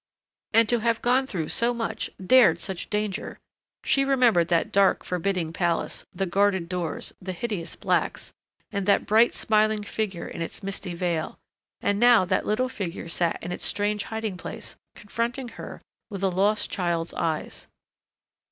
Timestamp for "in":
10.27-10.41, 13.43-13.51